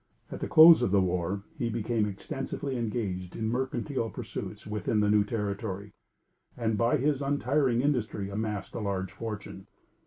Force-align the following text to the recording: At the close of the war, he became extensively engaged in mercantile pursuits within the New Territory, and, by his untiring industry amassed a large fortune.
At 0.31 0.39
the 0.39 0.47
close 0.47 0.81
of 0.81 0.89
the 0.89 0.99
war, 0.99 1.43
he 1.59 1.69
became 1.69 2.07
extensively 2.07 2.75
engaged 2.75 3.35
in 3.35 3.49
mercantile 3.51 4.09
pursuits 4.09 4.65
within 4.65 4.99
the 4.99 5.11
New 5.11 5.23
Territory, 5.23 5.93
and, 6.57 6.75
by 6.75 6.97
his 6.97 7.21
untiring 7.21 7.81
industry 7.81 8.27
amassed 8.27 8.73
a 8.73 8.79
large 8.79 9.11
fortune. 9.11 9.67